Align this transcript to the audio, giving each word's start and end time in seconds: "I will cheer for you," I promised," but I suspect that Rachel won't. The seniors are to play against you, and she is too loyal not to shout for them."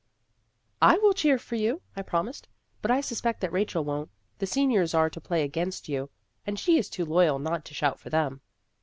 "I 0.91 0.97
will 0.97 1.13
cheer 1.13 1.37
for 1.37 1.53
you," 1.53 1.83
I 1.95 2.01
promised," 2.01 2.47
but 2.81 2.89
I 2.89 3.01
suspect 3.01 3.39
that 3.41 3.53
Rachel 3.53 3.83
won't. 3.83 4.09
The 4.39 4.47
seniors 4.47 4.95
are 4.95 5.11
to 5.11 5.21
play 5.21 5.43
against 5.43 5.87
you, 5.89 6.09
and 6.43 6.57
she 6.57 6.79
is 6.79 6.89
too 6.89 7.05
loyal 7.05 7.37
not 7.37 7.65
to 7.65 7.75
shout 7.75 7.99
for 7.99 8.09
them." 8.09 8.41